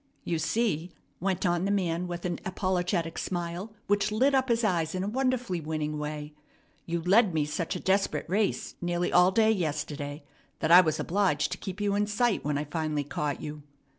[0.23, 4.95] "You see," went on the man with an apologetic smile, which lit up his eyes
[4.95, 6.33] in a wonderfully winning way,
[6.87, 10.23] "you led me such a desperate race nearly all day yesterday
[10.57, 13.61] that I was obliged to keep you in sight when I finally caught you."